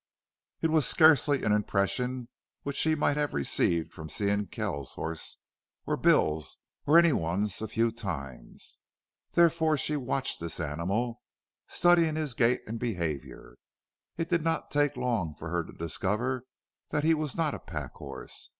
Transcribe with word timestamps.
It 0.63 0.71
was 0.71 0.87
scarcely 0.87 1.43
an 1.43 1.51
impression 1.51 2.27
which 2.63 2.75
she 2.75 2.95
might 2.95 3.17
have 3.17 3.35
received 3.35 3.93
from 3.93 4.09
seeing 4.09 4.47
Kells's 4.47 4.95
horse 4.95 5.37
or 5.85 5.95
Bill's 5.95 6.57
or 6.87 6.97
any 6.97 7.13
one's 7.13 7.61
a 7.61 7.67
few 7.67 7.91
times. 7.91 8.79
Therefore 9.33 9.77
she 9.77 9.95
watched 9.95 10.39
this 10.39 10.59
animal, 10.59 11.21
studying 11.67 12.15
his 12.15 12.33
gait 12.33 12.63
and 12.65 12.79
behavior. 12.79 13.57
It 14.17 14.27
did 14.27 14.43
not 14.43 14.71
take 14.71 14.97
long 14.97 15.35
for 15.37 15.49
her 15.49 15.63
to 15.63 15.71
discover 15.71 16.45
that 16.89 17.03
he 17.03 17.13
was 17.13 17.35
not 17.37 17.53
a 17.53 17.59
pack 17.59 17.91
horse. 17.91 18.49